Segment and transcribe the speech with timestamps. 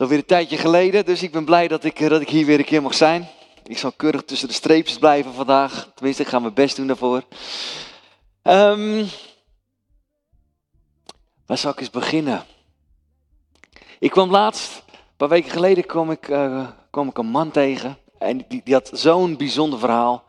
[0.00, 2.46] is alweer een tijdje geleden, dus ik ben blij dat ik, eh, dat ik hier
[2.46, 3.28] weer een keer mag zijn.
[3.64, 5.90] Ik zal keurig tussen de streepjes blijven vandaag.
[5.94, 7.22] Tenminste, ik ga mijn best doen daarvoor.
[8.42, 9.08] Um,
[11.46, 12.44] waar zal ik eens beginnen?
[13.98, 17.98] Ik kwam laatst, een paar weken geleden, kwam ik, uh, kwam ik een man tegen.
[18.18, 20.24] En die, die had zo'n bijzonder verhaal.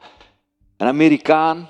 [0.78, 1.70] Een Amerikaan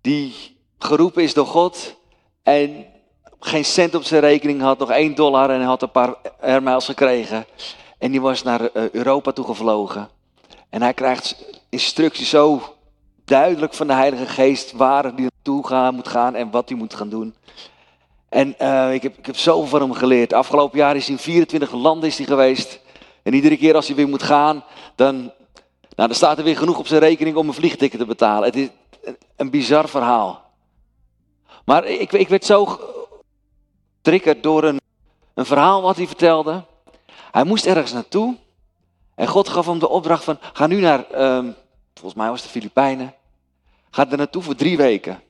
[0.00, 0.34] die
[0.78, 1.96] geroepen is door God.
[2.42, 2.86] En
[3.44, 6.84] geen cent op zijn rekening had, nog één dollar en hij had een paar airmiles
[6.84, 7.46] gekregen.
[7.98, 10.08] En die was naar eh, Europa toe gevlogen.
[10.70, 11.36] En hij krijgt
[11.68, 12.62] instructies zo
[13.24, 16.94] duidelijk van de Heilige Geest waar hij naartoe gaan, moet gaan en wat hij moet
[16.94, 17.34] gaan doen.
[18.28, 20.32] En uh, ik, heb, ik heb zoveel van hem geleerd.
[20.32, 22.80] Afgelopen jaar is hij in 24 landen is hij geweest.
[23.22, 25.32] En iedere keer als hij weer moet gaan, dan, nou,
[26.08, 28.44] dan staat er weer genoeg op zijn rekening om een vliegticket te betalen.
[28.44, 28.68] Het is
[29.02, 30.42] een, een bizar verhaal.
[31.64, 32.78] Maar ik, ik werd zo
[34.04, 34.80] triggerd door een,
[35.34, 36.64] een verhaal wat hij vertelde.
[37.30, 38.36] Hij moest ergens naartoe.
[39.14, 41.54] En God gaf hem de opdracht van, ga nu naar, um,
[41.94, 43.14] volgens mij was het de Filipijnen.
[43.90, 45.22] Ga er naartoe voor drie weken.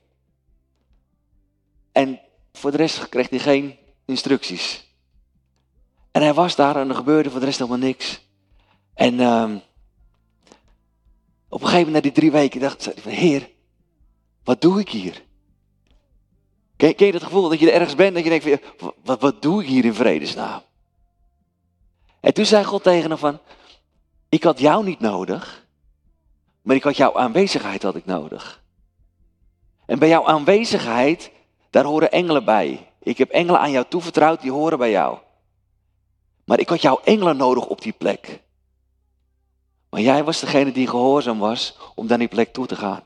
[1.91, 2.19] En
[2.53, 4.93] voor de rest kreeg hij geen instructies.
[6.11, 8.21] En hij was daar en er gebeurde voor de rest helemaal niks.
[8.93, 9.61] En um,
[11.49, 13.49] op een gegeven moment, na die drie weken, dacht hij van, Heer,
[14.43, 15.24] wat doe ik hier?
[16.77, 18.65] Ken, je het gevoel dat je er ergens bent, dat je denkt,
[19.03, 20.61] wat, wat doe ik hier in vredesnaam?
[22.19, 23.39] En toen zei God tegen hem van,
[24.29, 25.65] ik had jou niet nodig,
[26.61, 28.63] maar ik had jouw aanwezigheid had ik nodig.
[29.85, 31.31] En bij jouw aanwezigheid,
[31.69, 32.91] daar horen engelen bij.
[32.99, 35.17] Ik heb engelen aan jou toevertrouwd, die horen bij jou.
[36.45, 38.43] Maar ik had jouw engelen nodig op die plek.
[39.89, 43.03] Maar jij was degene die gehoorzaam was om naar die plek toe te gaan.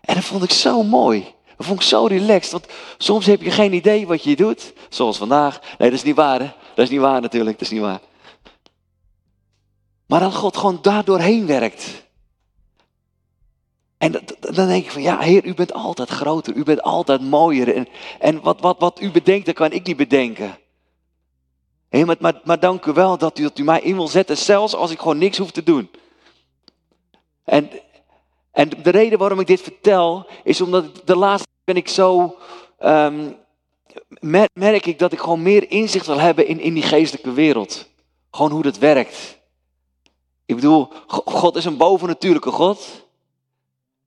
[0.00, 1.34] En dat vond ik zo mooi.
[1.58, 2.52] Dat vond ik zo relaxed.
[2.52, 2.66] Want
[2.98, 4.72] soms heb je geen idee wat je doet.
[4.88, 5.60] Zoals vandaag.
[5.78, 6.40] Nee, dat is niet waar.
[6.40, 6.50] Hè?
[6.74, 7.58] Dat is niet waar natuurlijk.
[7.58, 8.00] Dat is niet waar.
[10.06, 12.06] Maar dat God gewoon daar doorheen werkt.
[13.96, 16.54] En dan denk ik van ja, Heer, u bent altijd groter.
[16.54, 17.74] U bent altijd mooier.
[17.74, 20.58] En, en wat, wat, wat u bedenkt, dat kan ik niet bedenken.
[21.88, 24.36] Heer, maar, maar, maar dank u wel dat u, dat u mij in wil zetten,
[24.36, 25.90] zelfs als ik gewoon niks hoef te doen.
[27.44, 27.70] En,
[28.58, 32.36] en de reden waarom ik dit vertel, is omdat de laatste ben ik zo,
[32.80, 33.36] um,
[34.52, 37.88] merk ik dat ik gewoon meer inzicht wil hebben in, in die geestelijke wereld.
[38.30, 39.38] Gewoon hoe dat werkt.
[40.46, 43.06] Ik bedoel, God is een bovennatuurlijke God.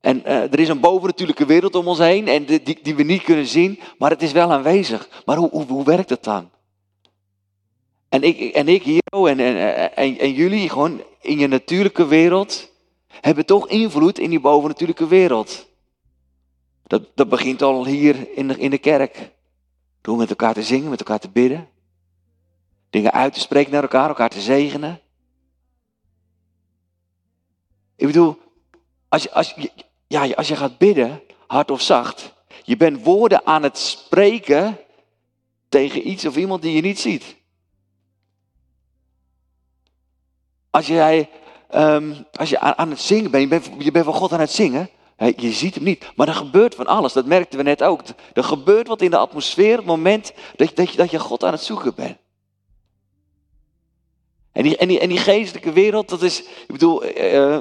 [0.00, 3.22] En uh, er is een bovennatuurlijke wereld om ons heen en die, die we niet
[3.22, 5.22] kunnen zien, maar het is wel aanwezig.
[5.24, 6.50] Maar hoe, hoe, hoe werkt het dan?
[8.08, 12.71] En ik, en ik hier en, en, en, en jullie gewoon in je natuurlijke wereld
[13.22, 15.68] hebben toch invloed in die bovennatuurlijke wereld.
[16.82, 19.32] Dat, dat begint al hier in de, in de kerk.
[20.00, 21.68] Door met elkaar te zingen, met elkaar te bidden.
[22.90, 25.00] Dingen uit te spreken naar elkaar, elkaar te zegenen.
[27.96, 28.38] Ik bedoel,
[29.08, 29.54] als als,
[30.06, 32.34] ja, als je gaat bidden, hard of zacht,
[32.64, 34.78] je bent woorden aan het spreken
[35.68, 37.36] tegen iets of iemand die je niet ziet.
[40.70, 41.30] Als jij
[41.74, 44.50] um, als je aan, het zingen bent, je bent, je bent van God aan het
[44.50, 44.90] zingen,
[45.36, 47.12] je ziet hem niet, maar er gebeurt van alles.
[47.12, 48.02] Dat merkten we net ook.
[48.32, 51.52] Er gebeurt wat in de atmosfeer het moment dat, dat, je, dat je God aan
[51.52, 52.16] het zoeken bent.
[54.52, 57.58] En die, die, geestelijke wereld, dat is, ik bedoel, uh,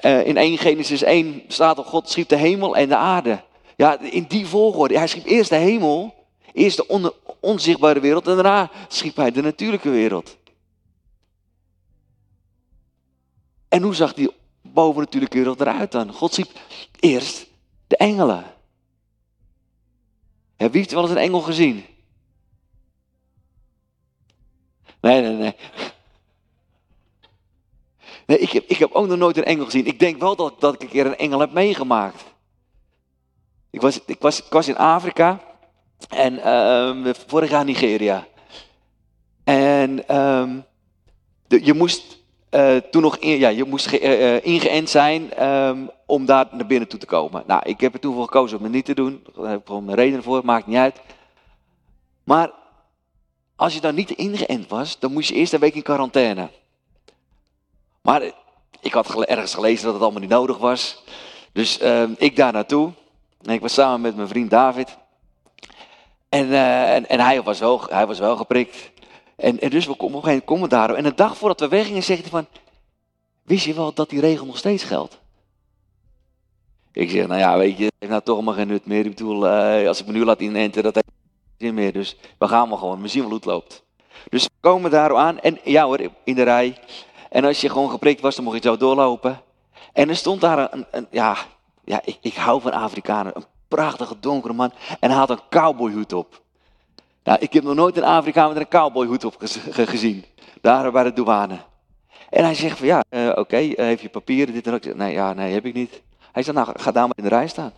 [0.00, 3.42] uh, in 1 Genesis 1 staat er, God schiep de hemel en de aarde.
[3.76, 4.98] Ja, in die volgorde.
[4.98, 6.14] Hij schiep eerst de hemel,
[6.52, 10.36] eerst de on, onzichtbare wereld en daarna schiep hij de natuurlijke wereld.
[13.72, 16.12] En hoe zag die bovennatuurlijke wereld eruit dan?
[16.12, 16.50] God ziet
[17.00, 17.46] eerst
[17.86, 18.44] de engelen.
[20.56, 21.84] Wie heeft wel eens een engel gezien?
[25.00, 25.54] Nee, nee, nee.
[28.26, 29.86] Nee, ik heb, ik heb ook nog nooit een engel gezien.
[29.86, 32.24] Ik denk wel dat, dat ik een keer een engel heb meegemaakt.
[33.70, 35.40] Ik was, ik was, ik was in Afrika
[36.08, 38.26] en uh, vorig jaar Nigeria.
[39.44, 39.96] En
[41.46, 42.21] de, je moest
[42.54, 46.98] uh, toen nog ja, je moest uh, ingeënt zijn um, om daar naar binnen toe
[46.98, 47.42] te komen.
[47.46, 49.24] Nou, ik heb er toen voor gekozen om het niet te doen.
[49.36, 51.00] Daar heb ik gewoon mijn reden voor, maakt niet uit.
[52.24, 52.50] Maar
[53.56, 56.48] als je dan niet ingeënt was, dan moest je eerst een week in quarantaine.
[58.02, 58.22] Maar
[58.80, 61.02] ik had ergens gelezen dat het allemaal niet nodig was.
[61.52, 62.92] Dus uh, ik daar naartoe.
[63.42, 64.96] En ik was samen met mijn vriend David.
[66.28, 66.52] En,
[67.08, 67.60] en, hij, was
[67.90, 68.91] hij was wel geprikt.
[69.42, 70.94] En, dus we komen op een gegeven moment daar.
[70.94, 72.46] En een dag voordat we weggingen, zegt hij van,
[73.42, 75.20] wist je wel dat die regel nog steeds geldt?
[76.92, 79.04] Ik zeg, nou ja, weet je, het heeft nou toch maar geen nut meer.
[79.04, 81.92] Ik bedoel, uh, als ik me nu laat inenten, dat heeft geen zin meer.
[81.92, 83.84] Dus we gaan maar gewoon, we zien wel hoe het loopt.
[84.28, 86.78] Dus we komen daar aan en ja hoor, in de rij.
[87.30, 89.40] En als je gewoon geprikt was, dan mocht je zo doorlopen.
[89.92, 91.36] En er stond daar een, een ja,
[91.84, 94.72] ja ik, ik hou van Afrikanen, een prachtige donkere man.
[95.00, 96.42] En hij had een cowboyhoed op.
[97.24, 99.36] Nou, ik heb nog nooit een Afrikaan met een cowboyhoed op
[99.70, 100.24] gezien.
[100.60, 101.58] Daar bij de douane.
[102.30, 104.94] En hij zegt van ja, uh, oké, okay, uh, heeft je papieren, dit en dat?
[104.94, 106.02] Nee, ja, nee, heb ik niet.
[106.32, 107.72] Hij zegt, nou, ga daar maar in de rij staan.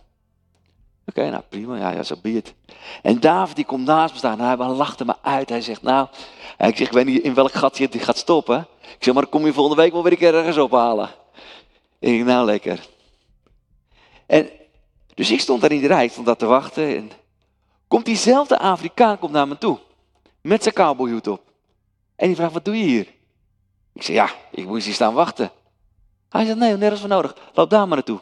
[1.05, 2.53] Oké, nou prima, ja, ja zo het.
[3.01, 5.49] En David die komt naast me staan en hij lachte me uit.
[5.49, 6.07] Hij zegt, nou,
[6.57, 8.67] ik zeg, ik weet niet in welk gat je gaat stoppen.
[8.81, 11.09] Ik zeg, maar kom je volgende week wel weer een keer ergens ophalen.
[11.99, 12.79] Ik nou lekker.
[14.25, 14.49] En,
[15.13, 16.95] dus ik stond daar in de rij, stond daar te wachten.
[16.95, 17.11] En
[17.87, 19.79] komt diezelfde Afrikaan komt naar me toe.
[20.41, 21.41] Met zijn cowboyhoed op.
[22.15, 23.13] En die vraagt, wat doe je hier?
[23.93, 25.51] Ik zeg, ja, ik moest hier staan wachten.
[26.29, 27.35] Hij zegt, nee, nergens voor nodig.
[27.53, 28.19] Loop daar maar naartoe.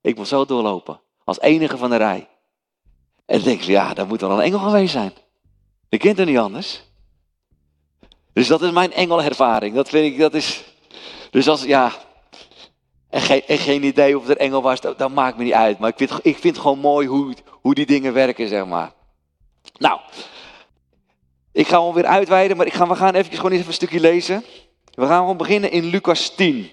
[0.00, 1.00] Ik wil zo doorlopen.
[1.24, 2.28] Als enige van de rij.
[3.26, 5.12] En dan denk ik, ja, dat moet wel een engel geweest zijn.
[5.88, 6.84] Ik kent er niet anders.
[8.32, 9.74] Dus dat is mijn engelervaring.
[9.74, 10.64] Dat vind ik, dat is...
[11.30, 11.92] Dus als, ja...
[13.08, 15.78] En geen, en geen idee of er engel was, dat, maakt me niet uit.
[15.78, 18.92] Maar ik vind, ik vind gewoon mooi hoe, hoe die dingen werken, zeg maar.
[19.78, 20.00] Nou,
[21.52, 24.00] ik ga hem weer uitweiden, maar ik ga, we gaan even, gewoon even een stukje
[24.00, 24.44] lezen.
[24.94, 26.70] We gaan gewoon beginnen in Lucas 10.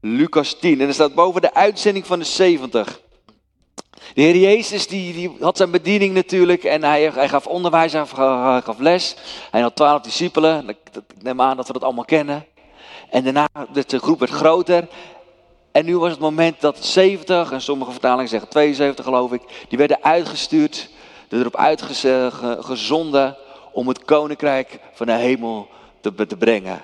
[0.00, 0.80] Lucas 10.
[0.80, 3.00] En er staat boven de uitzending van de 70.
[4.14, 8.06] De Heer Jezus die, die had zijn bediening natuurlijk en hij, hij gaf onderwijs, hij
[8.64, 9.16] gaf les.
[9.50, 10.76] Hij had twaalf discipelen, ik
[11.22, 12.46] neem aan dat we dat allemaal kennen.
[13.10, 14.88] En daarna, de groep werd groter.
[15.72, 19.78] En nu was het moment dat 70, en sommige vertalingen zeggen 72 geloof ik, die
[19.78, 20.90] werden uitgestuurd,
[21.28, 23.36] erop uitgezonden
[23.72, 25.68] om het koninkrijk van de hemel
[26.00, 26.82] te, te brengen.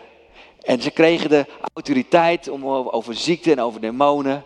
[0.63, 4.45] En ze kregen de autoriteit om over ziekte en over demonen.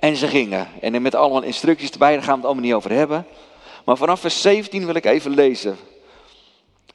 [0.00, 0.68] En ze gingen.
[0.80, 3.26] En met allemaal instructies erbij, daar gaan we het allemaal niet over hebben.
[3.84, 5.76] Maar vanaf vers 17 wil ik even lezen.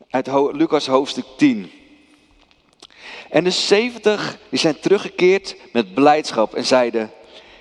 [0.10, 1.72] Uit Lucas hoofdstuk 10.
[3.30, 7.12] En de 70 die zijn teruggekeerd met blijdschap en zeiden: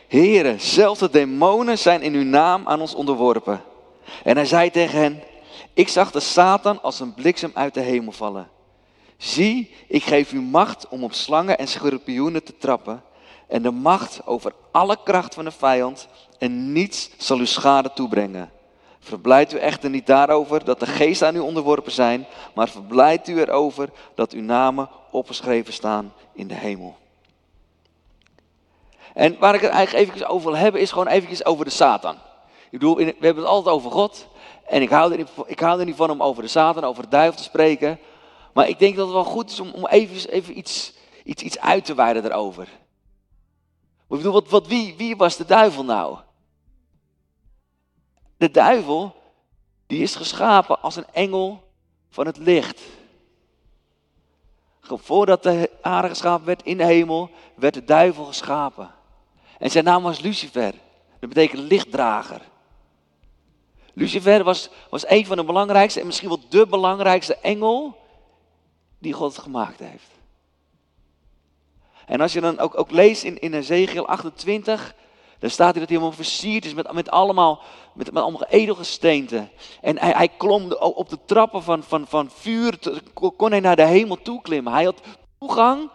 [0.08, 3.62] Heren, zelfs de demonen zijn in uw naam aan ons onderworpen.
[4.24, 5.22] En hij zei tegen hen:
[5.74, 8.50] Ik zag de Satan als een bliksem uit de hemel vallen.
[9.16, 13.02] Zie, ik geef u macht om op slangen en schorpioenen te trappen
[13.48, 16.08] en de macht over alle kracht van de vijand
[16.38, 18.50] en niets zal u schade toebrengen.
[18.98, 23.40] Verblijdt u echter niet daarover dat de geesten aan u onderworpen zijn, maar verblijdt u
[23.40, 26.96] erover dat uw namen opgeschreven staan in de hemel.
[29.14, 32.14] En waar ik het eigenlijk even over wil hebben, is gewoon even over de Satan.
[32.70, 34.26] Ik bedoel, we hebben het altijd over God.
[34.66, 37.02] En ik hou, er niet, ik hou er niet van om over de Satan, over
[37.02, 37.98] de duivel te spreken.
[38.52, 40.92] Maar ik denk dat het wel goed is om, om even, even iets,
[41.24, 42.68] iets, iets uit te wijden daarover.
[44.16, 46.18] Bedoel, wat, wat, wie, wie was de duivel nou?
[48.36, 49.14] De duivel,
[49.86, 51.72] die is geschapen als een engel
[52.10, 52.80] van het licht.
[54.80, 58.90] Voordat de aarde geschapen werd in de hemel, werd de duivel geschapen.
[59.58, 60.74] En zijn naam was Lucifer.
[61.18, 62.40] Dat betekent lichtdrager.
[63.92, 67.96] Lucifer was, was een van de belangrijkste en misschien wel de belangrijkste engel
[68.98, 70.11] die God gemaakt heeft.
[72.06, 74.94] En als je dan ook, ook leest in, in Ezekiel 28,
[75.38, 77.62] dan staat hij dat hij helemaal versierd is met, met allemaal,
[77.94, 79.50] met, met allemaal edelgesteenten.
[79.80, 82.78] En hij, hij klom op de trappen van, van, van vuur,
[83.36, 84.72] kon hij naar de hemel toe klimmen.
[84.72, 85.00] Hij had
[85.38, 85.90] toegang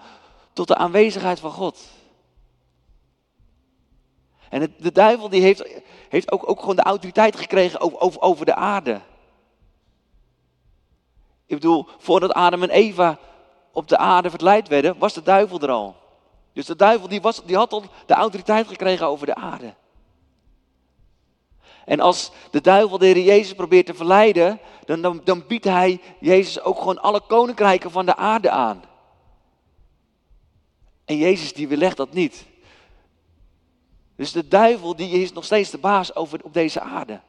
[0.53, 1.79] tot de aanwezigheid van God.
[4.49, 8.45] En de duivel die heeft, heeft ook, ook gewoon de autoriteit gekregen over, over, over
[8.45, 9.01] de aarde.
[11.45, 13.17] Ik bedoel, voordat Adam en Eva
[13.71, 15.95] op de aarde verleid werden, was de duivel er al.
[16.57, 19.73] Dus de duivel die, was, die had al de autoriteit gekregen over de aarde.
[21.85, 26.01] En als de duivel de Heer Jezus probeert te verleiden, dan, dan, dan biedt hij
[26.19, 28.83] Jezus ook gewoon alle koninkrijken van de aarde aan.
[31.05, 32.45] En Jezus die weerlegt dat niet.
[34.15, 37.19] Dus de duivel die is nog steeds de baas over, op deze aarde.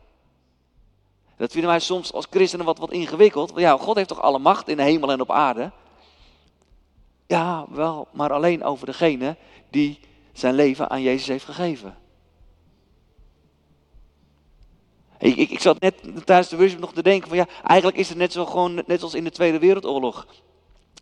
[1.36, 3.50] Dat vinden wij soms als christenen wat, wat ingewikkeld.
[3.50, 5.72] Want ja, God heeft toch alle macht in de hemel en op aarde.
[7.28, 9.36] Ja, wel, maar alleen over degene
[9.70, 10.00] die
[10.32, 11.96] zijn leven aan Jezus heeft gegeven.
[15.18, 15.94] Ik, ik, ik zat net
[16.24, 19.02] tijdens de worship nog te denken van ja, eigenlijk is het net zo gewoon, net
[19.02, 20.26] als in de Tweede Wereldoorlog.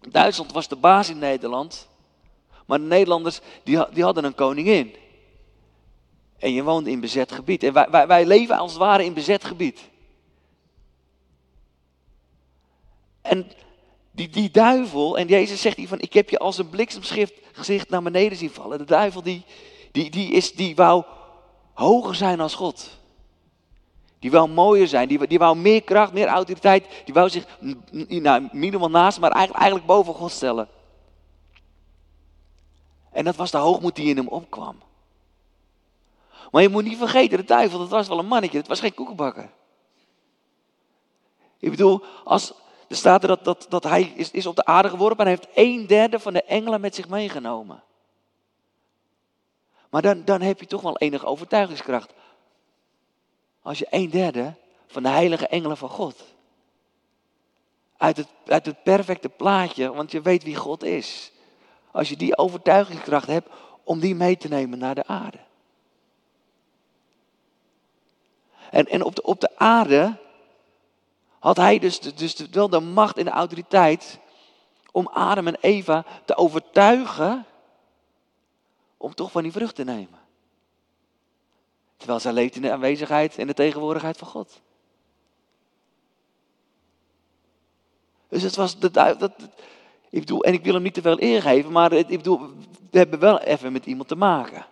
[0.09, 1.89] Duitsland was de baas in Nederland,
[2.67, 4.95] maar de Nederlanders die, die hadden een koningin.
[6.39, 7.63] En je woonde in bezet gebied.
[7.63, 9.81] En wij, wij, wij leven als het ware in bezet gebied.
[13.23, 13.51] En
[14.17, 18.03] die, die duivel, en Jezus zegt hier van, ik heb je als een bliksemgezicht naar
[18.03, 18.79] beneden zien vallen.
[18.79, 19.45] De duivel die,
[19.93, 21.05] die, die, is, die wou
[21.75, 22.91] hoger zijn als God.
[24.19, 26.87] Die wou mooier zijn, die, die wou meer kracht, meer autoriteit.
[27.05, 27.45] Die wou zich
[28.09, 30.69] nou, minimaal naast, maar eigenlijk, eigenlijk boven God stellen.
[33.11, 34.83] En dat was de hoogmoed die in hem opkwam.
[36.51, 38.95] Maar je moet niet vergeten, de duivel, dat was wel een mannetje, het was geen
[38.95, 39.51] koekenbakker.
[41.59, 42.53] Ik bedoel, als,
[42.89, 45.49] er staat er dat, dat, dat hij is, is op de aarde geworpen en heeft
[45.55, 47.83] een derde van de engelen met zich meegenomen.
[49.91, 52.13] Maar dan, dan heb je toch wel enige overtuigingskracht.
[53.63, 54.55] Als je een derde
[54.87, 56.25] van de heilige engelen van God.
[57.97, 61.33] Uit het, uit het perfecte plaatje, want je weet wie God is.
[61.91, 63.49] Als je die overtuigingskracht hebt
[63.85, 65.39] om die mee te nemen naar de aarde.
[68.71, 70.17] En, en op, de, op de aarde
[71.47, 74.19] had hij dus, dus wel de macht en de autoriteit
[74.93, 77.45] om Adam en Eva te overtuigen
[78.97, 80.19] om toch van die vrucht te nemen.
[81.97, 84.61] Terwijl zij leeft in de aanwezigheid en de tegenwoordigheid van God.
[88.29, 89.33] Dus het was dat,
[90.11, 92.41] ik bedoel, en ik wil hem niet te veel eer geven, maar ik bedoel,
[92.91, 94.67] we hebben wel even met iemand te maken.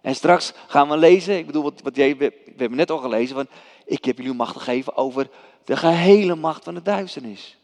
[0.00, 2.98] En straks gaan we lezen, ik bedoel, wat, wat jij, we, we hebben net al
[2.98, 3.48] gelezen, van
[3.84, 5.30] ik heb jullie macht gegeven over
[5.64, 7.56] de gehele macht van de duisternis.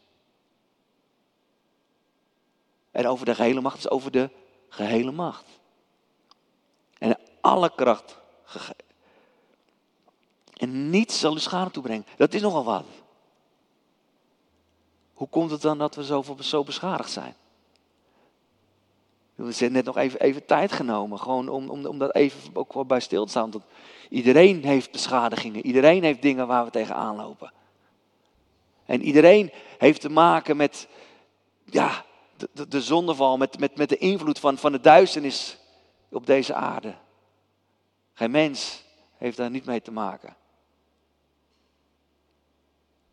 [2.91, 4.29] En over de gehele macht is over de
[4.69, 5.45] gehele macht.
[6.97, 8.75] En alle kracht gegeven.
[10.53, 12.05] En niets zal u schade toebrengen.
[12.17, 12.85] Dat is nogal wat.
[15.13, 17.35] Hoe komt het dan dat we zo, zo beschadigd zijn?
[19.35, 22.87] We hebben net nog even, even tijd genomen, gewoon om, om, om dat even ook
[22.87, 23.51] bij stil te staan.
[24.11, 27.51] Iedereen heeft beschadigingen, iedereen heeft dingen waar we tegenaan lopen.
[28.85, 30.87] En iedereen heeft te maken met
[31.65, 32.05] ja,
[32.37, 35.57] de, de, de zondeval, met, met, met de invloed van, van de duisternis
[36.09, 36.95] op deze aarde.
[38.13, 38.83] Geen mens
[39.17, 40.35] heeft daar niet mee te maken.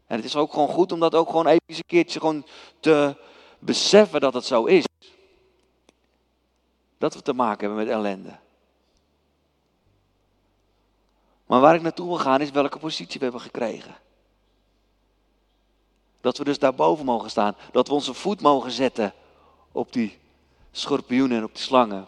[0.06, 2.46] En het is ook gewoon goed om dat ook gewoon even een keertje gewoon
[2.80, 3.16] te
[3.58, 4.84] beseffen dat het zo is.
[6.98, 8.38] Dat we te maken hebben met ellende.
[11.48, 13.96] Maar waar ik naartoe wil gaan is welke positie we hebben gekregen.
[16.20, 17.56] Dat we dus daarboven mogen staan.
[17.72, 19.12] Dat we onze voet mogen zetten
[19.72, 20.18] op die
[20.70, 22.06] schorpioenen en op die slangen.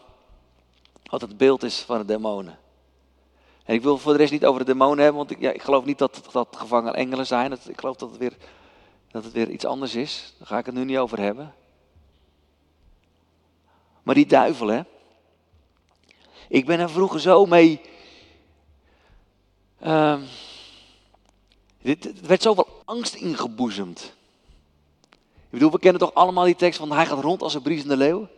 [1.03, 2.59] Wat het beeld is van de demonen.
[3.65, 5.63] En ik wil voor de rest niet over de demonen hebben, want ik, ja, ik
[5.63, 7.53] geloof niet dat dat gevangen engelen zijn.
[7.53, 8.37] ik geloof dat het, weer,
[9.11, 10.35] dat het weer iets anders is.
[10.39, 11.55] Daar ga ik het nu niet over hebben.
[14.03, 14.83] Maar die duivel, hè.
[16.49, 17.81] Ik ben er vroeger zo mee.
[19.83, 20.21] Uh,
[21.83, 21.97] er
[22.27, 24.15] werd zoveel angst ingeboezemd.
[25.11, 27.97] Ik bedoel, we kennen toch allemaal die tekst van hij gaat rond als een briesende
[27.97, 28.29] leeuw?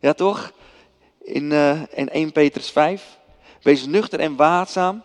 [0.00, 0.52] Ja, toch?
[1.18, 3.18] In, uh, in 1 Petrus 5.
[3.62, 5.02] Wees nuchter en waakzaam,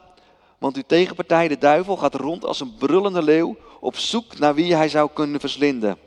[0.58, 4.76] want uw tegenpartij, de duivel, gaat rond als een brullende leeuw op zoek naar wie
[4.76, 5.98] hij zou kunnen verslinden.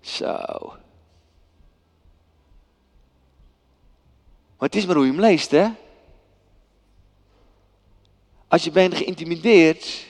[0.00, 0.36] Zo.
[4.58, 5.68] Maar het is maar hoe je hem leest, hè?
[8.52, 10.06] Als je bent geïntimideerd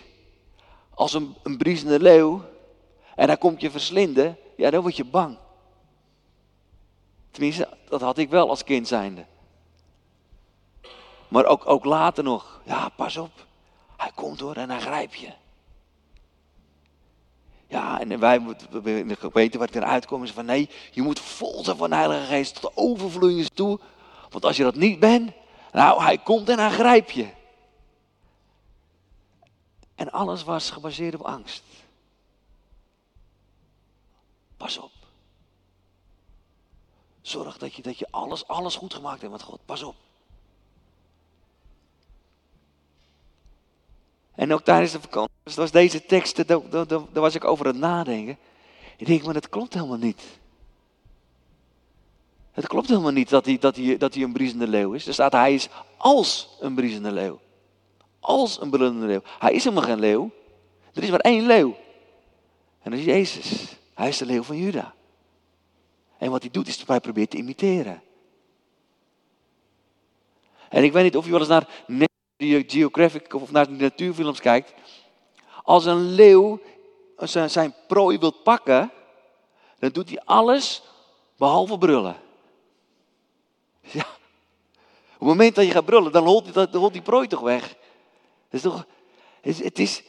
[0.94, 2.44] als een, een briesende leeuw
[3.14, 5.38] en hij komt je verslinden, ja, dan word je bang.
[7.30, 9.24] Tenminste, dat had ik wel als kind zijnde.
[11.28, 13.46] Maar ook, ook later nog, ja, pas op.
[13.96, 15.32] Hij komt hoor en hij grijpt je.
[17.68, 18.40] Ja, en wij
[19.18, 22.72] gemeente wat eruit komen is van nee, je moet vol zijn van Heilige Geest tot
[22.74, 23.78] overvloeiing toe.
[24.30, 25.32] Want als je dat niet bent,
[25.72, 27.40] nou, hij komt en hij grijpt je.
[30.02, 31.62] En alles was gebaseerd op angst.
[34.56, 34.90] Pas op.
[37.20, 39.60] Zorg dat je, dat je alles, alles goed gemaakt hebt met God.
[39.64, 39.94] Pas op.
[44.34, 48.38] En ook tijdens de vakantie was deze tekst, daar, was ik over het nadenken.
[48.96, 50.22] Ik denk, maar dat klopt helemaal niet.
[52.52, 55.06] Het klopt helemaal niet dat hij, dat hij, dat hij een briesende leeuw is.
[55.06, 57.40] Er staat, hij is als een briesende leeuw.
[58.22, 59.22] Als een brullende leeuw.
[59.38, 60.30] Hij is helemaal geen leeuw.
[60.94, 61.76] Er is maar één leeuw.
[62.82, 63.76] En dat is Jezus.
[63.94, 64.94] Hij is de leeuw van Juda.
[66.18, 68.02] En wat hij doet is dat hij probeert te imiteren.
[70.68, 71.66] En ik weet niet of je wel eens naar
[72.66, 74.74] Geographic of naar de natuurfilms kijkt.
[75.62, 76.60] Als een leeuw
[77.46, 78.90] zijn, prooi wil pakken,
[79.78, 80.82] dan doet hij alles
[81.36, 82.16] behalve brullen.
[83.80, 84.06] Ja.
[85.12, 87.76] Op het moment dat je gaat brullen, dan holt, holt die prooi toch weg.
[88.52, 88.86] Het is, toch,
[89.40, 90.02] het, is,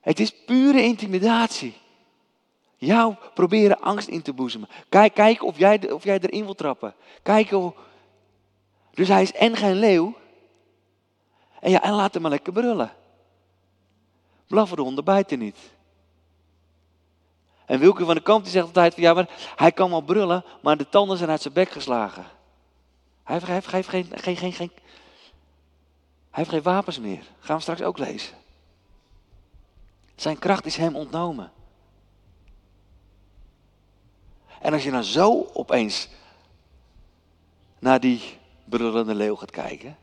[0.00, 1.76] het is pure intimidatie.
[2.76, 4.68] Jou proberen angst in te boezemen.
[4.88, 6.94] Kijk, kijk of, jij, of jij erin wil trappen.
[7.22, 7.72] Kijk hoe.
[8.90, 10.14] Dus hij is en geen leeuw.
[11.60, 12.92] En ja, en laat hem maar lekker brullen.
[14.46, 15.58] Blaffen de honden bijten niet.
[17.66, 20.44] En Wilke van de Kamp die zegt altijd van ja, maar hij kan wel brullen,
[20.62, 22.24] maar de tanden zijn uit zijn bek geslagen.
[23.22, 24.70] Hij heeft, hij heeft, geen, geen, geen, geen,
[26.34, 27.22] heeft geen wapens meer.
[27.40, 28.36] Gaan we straks ook lezen.
[30.14, 31.52] Zijn kracht is hem ontnomen.
[34.60, 36.08] En als je nou zo opeens
[37.78, 39.96] naar die brullende leeuw gaat kijken,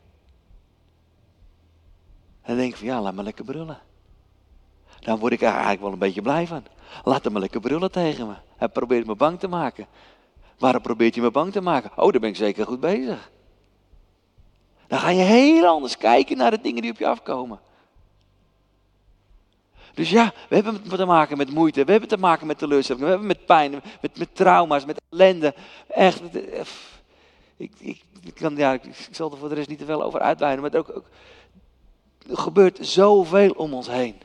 [2.46, 3.80] dan denk van ja, laat me lekker brullen.
[5.00, 6.64] Dan word ik er eigenlijk wel een beetje blij van.
[7.04, 8.34] Laat hem maar lekker brullen tegen me.
[8.56, 9.86] Hij probeert me bang te maken.
[10.58, 11.90] Waarom probeert hij me bang te maken?
[11.96, 13.30] Oh, daar ben ik zeker goed bezig.
[14.92, 17.60] Dan ga je heel anders kijken naar de dingen die op je afkomen.
[19.94, 23.10] Dus ja, we hebben te maken met moeite, we hebben te maken met teleurstelling, we
[23.10, 25.54] hebben met pijn, met, met trauma's, met ellende.
[25.88, 26.20] Echt,
[27.56, 30.20] ik, ik, ik, kan, ja, ik zal er voor de rest niet te veel over
[30.20, 31.06] uitweiden, maar ook, ook,
[32.30, 34.20] er gebeurt zoveel om ons heen.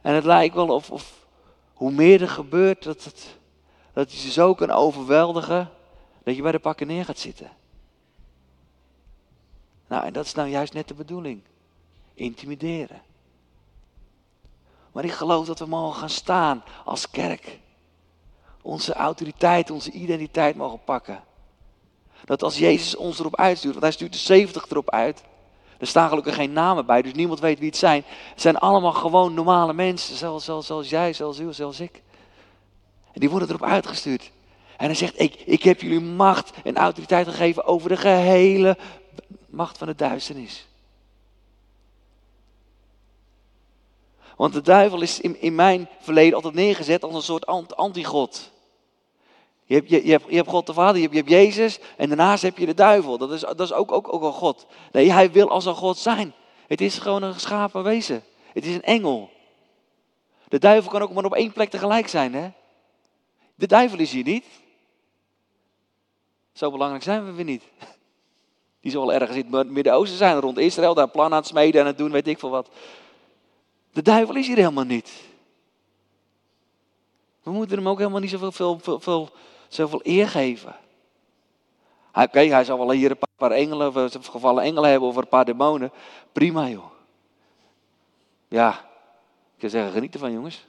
[0.00, 1.26] En het lijkt wel of, of
[1.74, 3.36] hoe meer er gebeurt, dat, het,
[3.92, 5.70] dat je ze zo kan overweldigen,
[6.26, 7.50] dat je bij de pakken neer gaat zitten.
[9.86, 11.40] Nou, en dat is nou juist net de bedoeling.
[12.14, 13.02] Intimideren.
[14.92, 17.58] Maar ik geloof dat we mogen gaan staan als kerk.
[18.62, 21.24] Onze autoriteit, onze identiteit mogen pakken.
[22.24, 25.22] Dat als Jezus ons erop uitstuurt, want hij stuurt de 70 erop uit.
[25.78, 28.04] Er staan gelukkig geen namen bij, dus niemand weet wie het zijn.
[28.06, 32.02] Het zijn allemaal gewoon normale mensen, zoals, zoals, jij, zoals u, zoals ik.
[33.12, 34.30] En die worden erop uitgestuurd.
[34.76, 38.76] En hij zegt, ik, ik heb jullie macht en autoriteit gegeven over de gehele
[39.46, 40.66] macht van de duisternis.
[44.36, 48.50] Want de duivel is in, in mijn verleden altijd neergezet als een soort anti-God.
[49.64, 51.78] Je hebt, je, je, hebt, je hebt God de Vader, je hebt, je hebt Jezus
[51.96, 53.18] en daarnaast heb je de duivel.
[53.18, 54.66] Dat is, dat is ook, ook, ook een God.
[54.92, 56.34] Nee, hij wil als een God zijn.
[56.66, 58.24] Het is gewoon een geschapen wezen.
[58.52, 59.30] Het is een engel.
[60.48, 62.34] De duivel kan ook maar op één plek tegelijk zijn.
[62.34, 62.50] Hè?
[63.54, 64.44] De duivel is hier niet.
[66.56, 67.62] Zo belangrijk zijn we weer niet.
[68.80, 71.80] Die zal wel ergens in het Midden-Oosten zijn, rond Israël, daar plan aan het smeden
[71.80, 72.68] en het doen, weet ik veel wat.
[73.92, 75.12] De duivel is hier helemaal niet.
[77.42, 79.30] We moeten hem ook helemaal niet zoveel veel, veel, veel,
[79.68, 80.76] zoveel eer geven.
[82.14, 85.44] Oké, hij zal wel hier een paar engelen, of gevallen engelen hebben of een paar
[85.44, 85.92] demonen.
[86.32, 86.90] Prima joh.
[88.48, 88.70] Ja,
[89.54, 90.66] ik kan zeggen, geniet ervan jongens.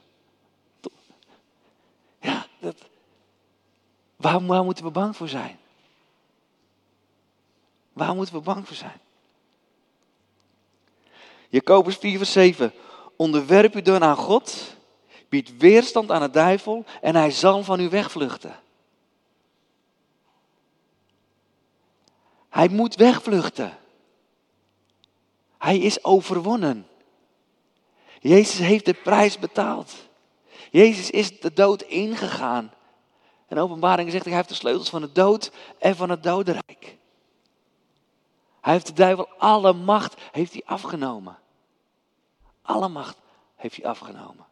[2.20, 2.76] Ja, dat,
[4.16, 5.58] waar moeten we bang voor zijn?
[7.98, 9.00] Waar moeten we bang voor zijn?
[11.48, 12.72] Jacobus 4 vers 7.
[13.16, 14.76] Onderwerp u dan aan God,
[15.28, 18.60] biedt weerstand aan de duivel en hij zal van u wegvluchten.
[22.48, 23.78] Hij moet wegvluchten.
[25.58, 26.86] Hij is overwonnen.
[28.20, 29.94] Jezus heeft de prijs betaald.
[30.70, 32.72] Jezus is de dood ingegaan.
[33.48, 36.97] En openbaring zegt, hij heeft de sleutels van de dood en van het dodenrijk.
[38.60, 41.38] Hij heeft de duivel alle macht heeft hij afgenomen.
[42.62, 43.16] Alle macht
[43.54, 44.46] heeft hij afgenomen.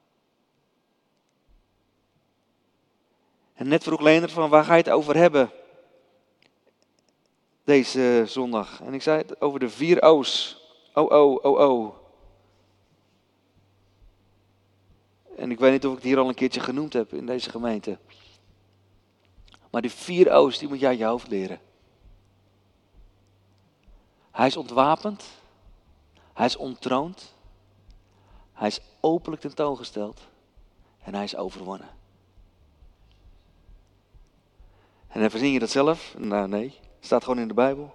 [3.54, 5.50] En net vroeg Leender van waar ga je het over hebben?
[7.64, 8.80] Deze zondag.
[8.80, 10.60] En ik zei het over de vier O's.
[10.94, 11.94] Oh, oh, oh, oh.
[15.36, 17.50] En ik weet niet of ik het hier al een keertje genoemd heb in deze
[17.50, 17.98] gemeente.
[19.70, 21.60] Maar die vier O's, die moet jij je hoofd leren.
[24.36, 25.24] Hij is ontwapend.
[26.32, 27.34] Hij is ontroond.
[28.52, 30.20] Hij is openlijk tentoongesteld.
[31.02, 31.88] En hij is overwonnen.
[35.08, 36.14] En dan verzin je dat zelf?
[36.18, 37.94] Nou nee, staat gewoon in de Bijbel.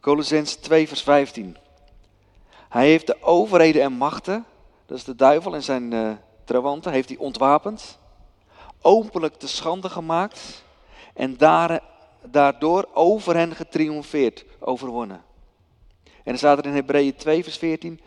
[0.00, 1.56] Colossens 2 vers 15.
[2.68, 4.44] Hij heeft de overheden en machten,
[4.86, 6.12] dat is de duivel en zijn uh,
[6.44, 7.98] trawanten, heeft hij ontwapend.
[8.80, 10.64] Openlijk te schande gemaakt.
[11.14, 11.82] En daar,
[12.24, 15.30] daardoor over hen getriomfeerd, overwonnen.
[16.24, 18.00] En dan staat er in Hebreeën 2, vers 14.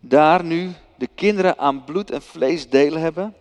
[0.00, 3.34] Daar nu de kinderen aan bloed en vlees delen hebben,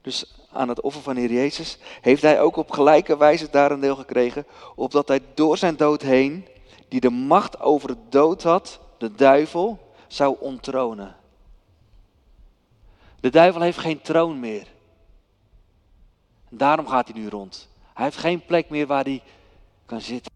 [0.00, 3.80] dus aan het offer van Heer Jezus, heeft hij ook op gelijke wijze daar een
[3.80, 6.46] deel gekregen, opdat hij door zijn dood heen,
[6.88, 11.16] die de macht over het dood had, de duivel, zou onttronen.
[13.20, 14.66] De duivel heeft geen troon meer.
[16.50, 17.68] En daarom gaat hij nu rond.
[17.94, 19.22] Hij heeft geen plek meer waar hij
[19.86, 20.32] kan zitten.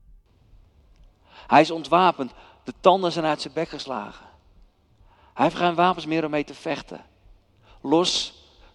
[1.46, 2.32] Hij is ontwapend.
[2.68, 4.26] De tanden zijn uit zijn bek geslagen.
[5.34, 7.04] Hij heeft geen wapens meer om mee te vechten.
[7.80, 8.34] Los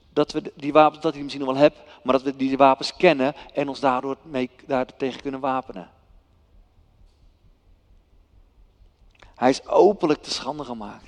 [0.10, 2.95] dat we die wapens, dat hij misschien nog wel hebt, maar dat we die wapens
[2.95, 5.89] kennen en ons daardoor mee, daar tegen kunnen wapenen.
[9.36, 11.08] Hij is openlijk te schande gemaakt.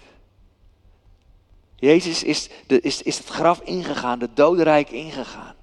[1.75, 5.55] Jezus is, de, is, is het graf ingegaan, de dodenrijk ingegaan.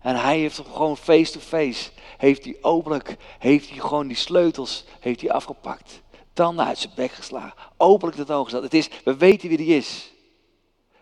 [0.00, 5.30] En hij heeft gewoon face-to-face, heeft hij openlijk, heeft hij gewoon die sleutels, heeft hij
[5.32, 6.02] afgepakt.
[6.38, 8.62] Tanden uit zijn bek geslagen, openlijk het oog gesteld.
[8.62, 10.12] Het is, we weten wie die is.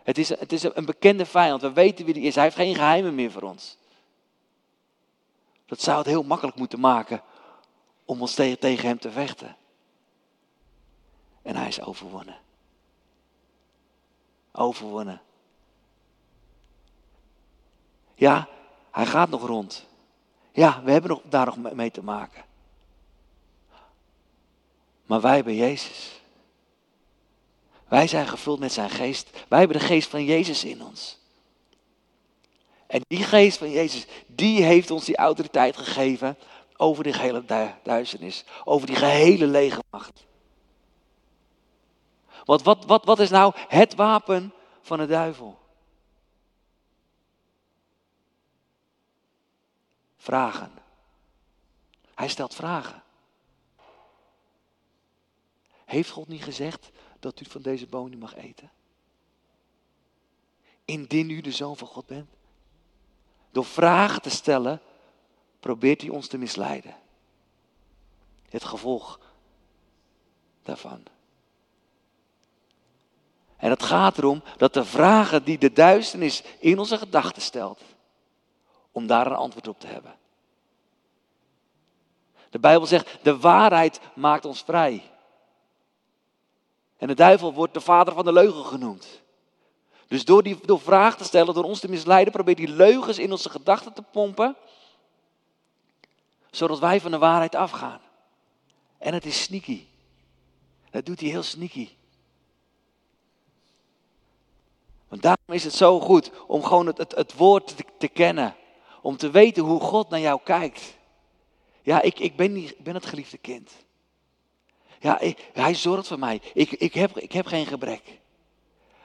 [0.03, 2.35] Het is, het is een bekende vijand, we weten wie die is.
[2.35, 3.77] Hij heeft geen geheimen meer voor ons.
[5.65, 7.21] Dat zou het heel makkelijk moeten maken
[8.05, 9.55] om ons tegen, tegen hem te vechten.
[11.41, 12.37] En hij is overwonnen.
[14.51, 15.21] Overwonnen.
[18.15, 18.47] Ja,
[18.91, 19.85] hij gaat nog rond.
[20.51, 22.46] Ja, we hebben nog, daar nog mee te maken.
[25.07, 26.21] Maar wij hebben Jezus.
[27.87, 29.29] Wij zijn gevuld met zijn geest.
[29.47, 31.19] Wij hebben de geest van Jezus in ons.
[32.87, 36.37] En die geest van Jezus, die heeft ons die autoriteit gegeven
[36.77, 37.43] over die hele
[37.83, 38.43] duisternis.
[38.63, 40.25] Over die gehele legermacht.
[42.45, 45.59] Want wat, wat, wat is nou het wapen van de duivel?
[50.17, 50.71] Vragen.
[52.15, 53.03] Hij stelt vragen.
[55.87, 58.71] Heeft God niet gezegd dat u van deze boom niet mag eten?
[60.85, 62.29] Indien u de zoon van God bent?
[63.51, 64.81] Door vragen te stellen,
[65.59, 66.95] probeert hij ons te misleiden.
[68.49, 69.19] Het gevolg
[70.63, 71.03] daarvan.
[73.57, 77.81] En het gaat erom dat de vragen die de duisternis in onze gedachten stelt,
[78.91, 80.15] om daar een antwoord op te hebben.
[82.49, 85.11] De Bijbel zegt, de waarheid maakt ons vrij.
[86.97, 89.21] En de duivel wordt de vader van de leugen genoemd.
[90.07, 93.31] Dus door, die, door vragen te stellen, door ons te misleiden, probeert hij leugens in
[93.31, 94.55] onze gedachten te pompen,
[96.51, 98.01] zodat wij van de waarheid afgaan.
[98.97, 99.85] En het is sneaky.
[100.89, 101.89] Dat doet hij heel sneaky.
[105.07, 108.55] Want daarom is het zo goed om gewoon het, het, het woord te, te, kennen.
[109.01, 110.97] Om te weten hoe God naar jou kijkt.
[111.81, 113.71] Ja, ik, ik, ben, niet, ben het geliefde kind.
[114.99, 115.19] Ja,
[115.53, 116.41] hij zorgt voor mij.
[116.53, 118.01] Ik, ik, heb, ik heb geen gebrek.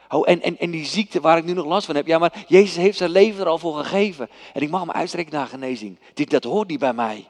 [0.09, 2.07] Oh, en, en, en die ziekte waar ik nu nog last van heb.
[2.07, 4.29] Ja, maar Jezus heeft zijn leven er al voor gegeven.
[4.53, 5.99] En ik mag me uitstrekken naar genezing.
[6.15, 7.27] Dit, dat hoort niet bij mij.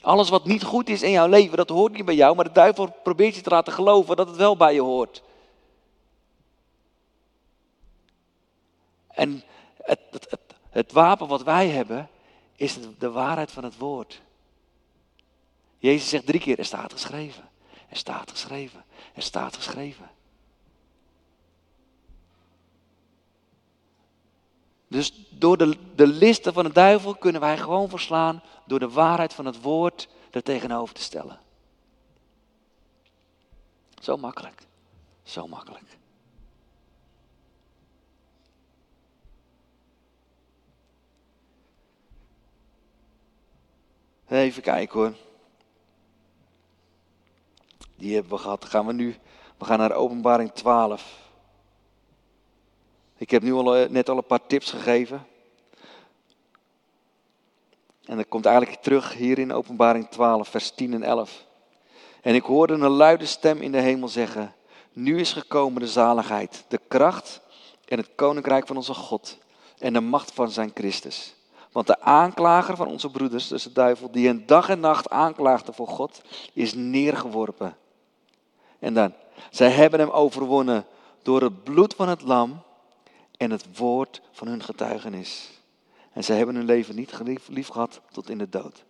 [0.00, 2.34] Alles wat niet goed is in jouw leven, dat hoort niet bij jou.
[2.34, 5.22] Maar de duivel probeert je te laten geloven dat het wel bij je hoort.
[9.08, 9.42] En
[9.82, 10.38] het, het,
[10.70, 12.08] het wapen wat wij hebben,
[12.56, 14.22] is de waarheid van het woord.
[15.86, 17.48] Jezus zegt drie keer, er staat geschreven.
[17.88, 18.84] Er staat geschreven.
[19.14, 20.10] Er staat geschreven.
[24.88, 29.34] Dus door de, de listen van de duivel kunnen wij gewoon verslaan door de waarheid
[29.34, 31.40] van het woord er tegenover te stellen.
[34.02, 34.62] Zo makkelijk.
[35.22, 35.96] Zo makkelijk.
[44.28, 45.25] Even kijken hoor.
[47.96, 48.64] Die hebben we gehad.
[48.64, 49.16] Gaan we nu.
[49.58, 51.24] We gaan naar openbaring 12.
[53.16, 55.26] Ik heb nu al, eh, net al een paar tips gegeven.
[58.04, 61.44] En dat komt eigenlijk terug hier in openbaring 12, vers 10 en 11.
[62.22, 64.54] En ik hoorde een luide stem in de hemel zeggen,
[64.92, 67.40] nu is gekomen de zaligheid, de kracht
[67.84, 69.38] en het koninkrijk van onze God
[69.78, 71.34] en de macht van zijn Christus.
[71.72, 75.72] Want de aanklager van onze broeders, dus de duivel, die een dag en nacht aanklaagde
[75.72, 77.76] voor God, is neergeworpen.
[78.86, 79.12] En dan,
[79.50, 80.86] zij hebben hem overwonnen
[81.22, 82.62] door het bloed van het lam
[83.36, 85.50] en het woord van hun getuigenis.
[86.12, 87.12] En zij hebben hun leven niet
[87.48, 88.84] lief gehad tot in de dood.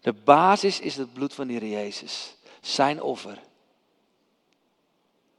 [0.00, 2.36] De basis is het bloed van de Heer Jezus.
[2.60, 3.38] Zijn offer.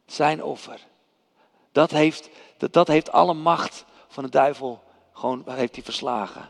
[0.06, 0.88] Zijn offer.
[1.72, 4.84] Dat heeft, dat, dat heeft alle macht van de duivel
[5.14, 6.50] gewoon heeft hij verslagen.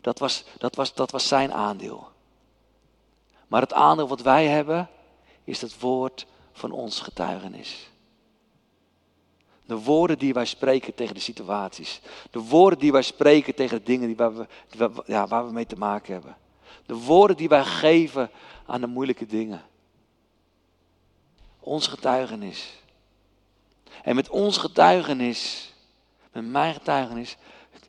[0.00, 2.08] Dat was, dat, was, dat was zijn aandeel.
[3.48, 4.90] Maar het aandeel wat wij hebben,
[5.50, 7.90] is het woord van ons getuigenis.
[9.66, 12.00] De woorden die wij spreken tegen de situaties.
[12.30, 14.46] De woorden die wij spreken tegen de dingen die waar,
[15.06, 16.36] ja, waar we mee te maken hebben.
[16.86, 18.30] De woorden die wij geven
[18.66, 19.62] aan de moeilijke dingen.
[21.60, 22.82] Ons getuigenis.
[24.02, 25.72] En met ons getuigenis,
[26.32, 27.36] met mijn getuigenis,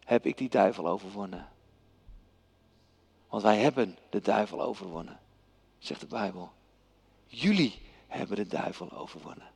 [0.06, 1.50] heb ik die duivel overwonnen.
[3.30, 5.20] Want wij hebben de duivel overwonnen,
[5.80, 6.52] zegt de Bijbel.
[7.34, 9.48] Jullie hebben de duivel overwonnen.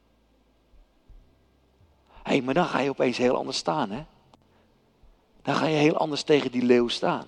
[2.07, 4.05] Hé, hey, maar dan ga je opeens heel anders staan, hè?
[5.41, 7.27] Dan ga je heel anders tegen die leeuw staan.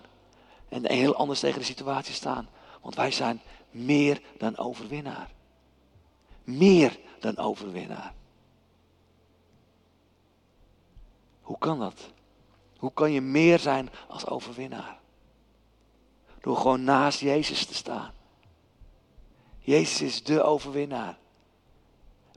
[0.70, 2.48] En heel anders tegen de situatie staan.
[2.82, 5.30] Want wij zijn, meer dan overwinnaar.
[6.44, 8.14] Meer dan overwinnaar.
[11.42, 12.12] Hoe kan dat?
[12.78, 15.00] Hoe kan je meer zijn als overwinnaar?
[16.42, 18.12] Door gewoon naast Jezus te staan.
[19.68, 21.18] Jezus is de overwinnaar.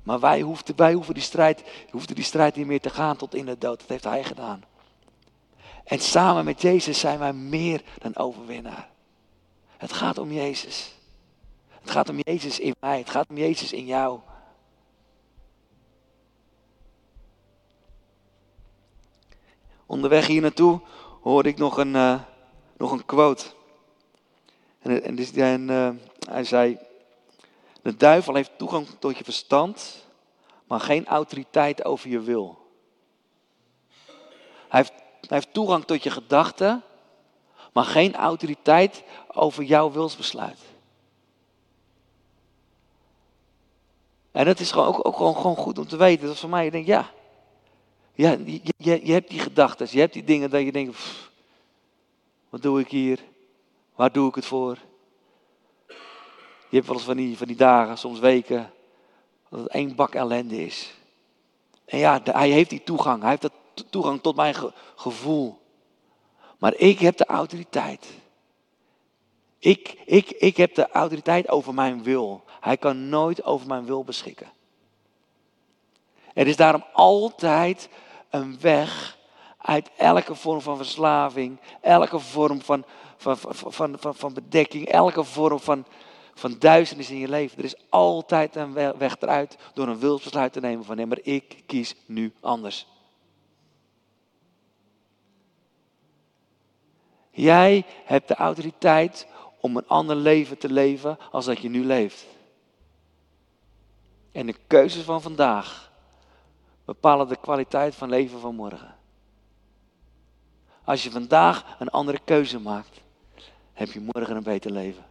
[0.03, 3.35] Maar wij hoefden, wij hoeven die strijd, hoefden die strijd niet meer te gaan tot
[3.35, 3.79] in de dood.
[3.79, 4.65] Dat heeft Hij gedaan.
[5.85, 8.89] En samen met Jezus zijn wij meer dan overwinnaar.
[9.77, 10.95] Het gaat om Jezus.
[11.81, 12.99] Het gaat om Jezus in mij.
[12.99, 14.21] Het gaat om Jezus in jou.
[19.87, 20.81] Onderweg hier naartoe
[21.21, 22.21] hoorde ik nog een, uh,
[22.77, 23.47] nog een quote.
[24.83, 25.91] En, uh,
[26.29, 26.89] hij zei:
[27.83, 30.07] De duivel heeft toegang tot je verstand,
[30.67, 32.59] maar geen autoriteit over je wil.
[34.69, 36.83] Hij heeft, hij heeft toegang tot je gedachten,
[37.73, 40.59] maar geen autoriteit over jouw wilsbesluit.
[44.31, 46.25] En dat is gewoon, ook, gewoon, gewoon goed om te weten.
[46.25, 47.11] Dat is voor mij, je denkt, ja,
[48.15, 50.99] ja je, je, je hebt die gedachten, je hebt die dingen dat je denkt,
[52.49, 53.21] wat doe ik hier?
[53.95, 54.79] Waar doe ik het voor?
[56.71, 58.73] Je hebt wel eens van die, van die dagen, soms weken,
[59.49, 60.95] dat het één bak ellende is.
[61.85, 63.53] En ja, hij heeft die toegang, hij heeft dat
[63.91, 64.55] toegang tot mijn
[64.97, 65.59] gevoel.
[66.59, 68.07] Maar ik heb de autoriteit.
[69.59, 72.45] Ik, ik, ik heb de autoriteit over mijn wil.
[72.61, 74.53] Hij kan nooit over mijn wil beschikken.
[76.35, 77.89] Er is daarom altijd
[78.31, 79.19] een weg
[79.59, 82.85] uit elke vorm van verslaving, elke vorm van,
[83.17, 85.87] van, van, van, van bedekking, elke vorm van,
[86.41, 87.59] van duisternis in je leven.
[87.59, 91.63] Er is altijd een weg eruit door een wilsbesluit te nemen van nee, maar ik
[91.67, 92.87] kies nu anders.
[97.31, 99.27] Jij hebt de autoriteit
[99.61, 102.27] om een ander leven te leven als dat je nu leeft.
[104.33, 105.93] En de keuzes van vandaag
[106.85, 108.97] bepalen de kwaliteit van leven van morgen.
[110.85, 113.01] Als je vandaag een andere keuze maakt,
[113.73, 115.10] heb je morgen een beter leven.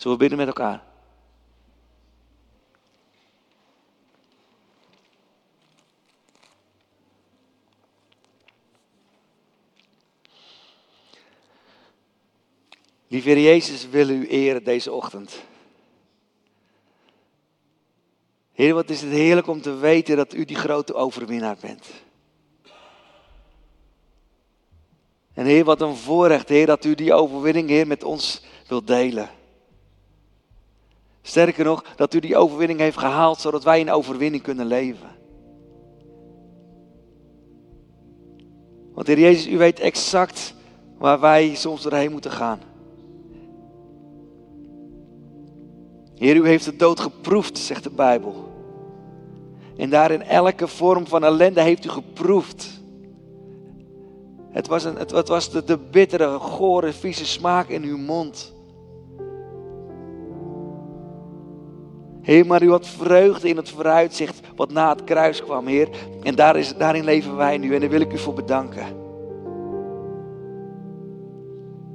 [0.00, 0.82] Zullen we bidden met elkaar?
[13.06, 15.42] Lieve Jezus, we willen u eren deze ochtend.
[18.52, 21.86] Heer, wat is het heerlijk om te weten dat u die grote overwinnaar bent.
[25.32, 29.38] En Heer, wat een voorrecht, Heer, dat u die overwinning, Heer, met ons wilt delen.
[31.22, 35.08] Sterker nog, dat u die overwinning heeft gehaald, zodat wij in overwinning kunnen leven.
[38.94, 40.54] Want Heer Jezus, u weet exact
[40.98, 42.60] waar wij soms doorheen moeten gaan.
[46.14, 48.48] Heer, u heeft de dood geproefd, zegt de Bijbel.
[49.76, 52.80] En daarin elke vorm van ellende heeft u geproefd.
[54.50, 58.54] Het was, een, het, was de, de bittere, gore, vieze smaak in uw mond.
[62.30, 65.88] Heer, maar u had vreugde in het vooruitzicht wat na het kruis kwam, Heer.
[66.22, 68.86] En daar is, daarin leven wij nu en daar wil ik u voor bedanken.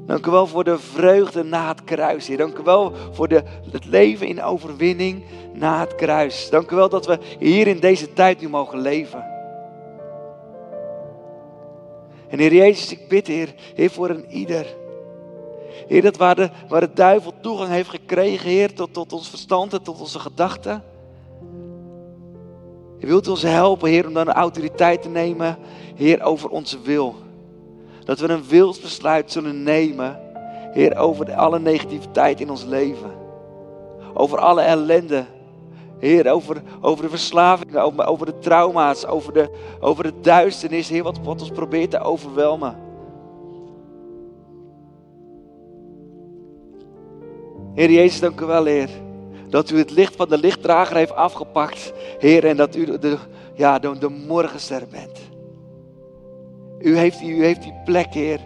[0.06, 2.38] Dank u wel voor de vreugde na het kruis, Heer.
[2.38, 6.50] Dank u wel voor de, het leven in overwinning na het kruis.
[6.50, 9.26] Dank u wel dat we hier in deze tijd nu mogen leven.
[12.28, 14.66] En Heer Jezus, ik bid, Heer, Heer voor een ieder.
[15.88, 19.74] Heer, dat waar de, waar de duivel toegang heeft gekregen, Heer, tot, tot ons verstand
[19.74, 20.84] en tot onze gedachten.
[22.98, 25.58] Heer, wilt u ons helpen, Heer, om dan autoriteit te nemen,
[25.96, 27.16] Heer, over onze wil.
[28.04, 30.20] Dat we een wilsbesluit zullen nemen,
[30.72, 33.12] Heer, over alle negativiteit in ons leven.
[34.14, 35.26] Over alle ellende.
[36.00, 41.04] Heer, over, over de verslavingen, over, over de trauma's, over de, over de duisternis, Heer,
[41.04, 42.85] wat, wat ons probeert te overwelmen.
[47.76, 48.90] Heer Jezus, dank u wel, Heer.
[49.50, 53.18] Dat u het licht van de lichtdrager heeft afgepakt, Heer, en dat u de,
[53.56, 55.20] ja, de, de morgenster bent.
[56.80, 58.40] U heeft, u heeft die plek, Heer,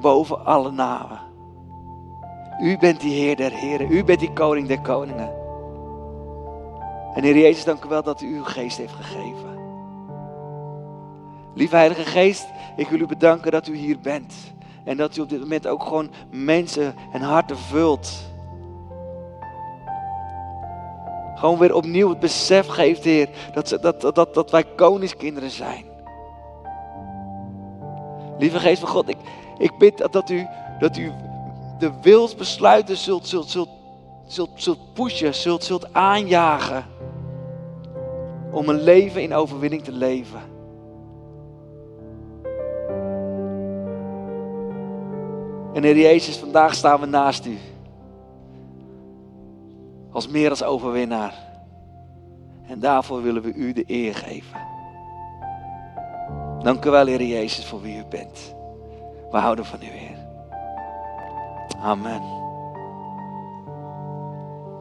[0.00, 1.20] boven alle namen.
[2.62, 3.92] U bent die Heer der Heren.
[3.92, 5.30] U bent die Koning der Koningen.
[7.14, 9.58] En Heer Jezus, dank u wel dat u uw geest heeft gegeven.
[11.54, 14.34] Lieve Heilige Geest, ik wil u bedanken dat u hier bent.
[14.90, 18.10] En dat u op dit moment ook gewoon mensen en harten vult.
[21.34, 25.84] Gewoon weer opnieuw het besef geeft, Heer, dat, dat, dat, dat wij koningskinderen zijn.
[28.38, 29.16] Lieve geest van God, ik,
[29.58, 30.46] ik bid dat, u,
[30.78, 31.12] dat u
[31.78, 33.68] de wilsbesluiten zult, zult, zult,
[34.26, 36.84] zult, zult pushen, zult, zult aanjagen.
[38.52, 40.49] Om een leven in overwinning te leven.
[45.72, 47.58] En Heer Jezus, vandaag staan we naast u.
[50.12, 51.34] Als meer als overwinnaar.
[52.66, 54.58] En daarvoor willen we u de eer geven.
[56.62, 58.54] Dank u wel, Heer Jezus, voor wie u bent.
[59.30, 60.18] We houden van u, Heer.
[61.82, 62.39] Amen.